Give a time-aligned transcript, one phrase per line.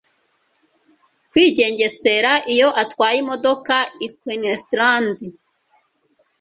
[1.29, 5.17] kwigengesera iyo atwaye imodoka i Queensland,